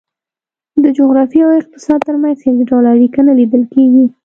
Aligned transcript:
د 0.83 0.85
جغرافیې 0.97 1.41
او 1.47 1.51
اقتصاد 1.61 1.99
ترمنځ 2.07 2.37
هېڅ 2.45 2.59
ډول 2.69 2.85
اړیکه 2.93 3.19
نه 3.27 3.33
لیدل 3.39 3.63
کېږي. 3.73 4.05